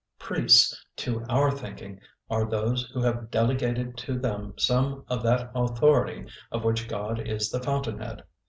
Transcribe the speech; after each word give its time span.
Priests, 0.17 0.83
to 0.95 1.23
our 1.29 1.51
thinking, 1.51 1.99
are 2.27 2.49
those 2.49 2.89
who 2.91 3.03
have 3.03 3.29
delegated 3.29 3.95
to 3.97 4.17
them 4.17 4.55
some 4.57 5.05
of 5.09 5.21
that 5.21 5.51
authority 5.53 6.25
of 6.51 6.63
which 6.63 6.87
God 6.87 7.19
is 7.27 7.51
the 7.51 7.61
fountainhead. 7.61 8.23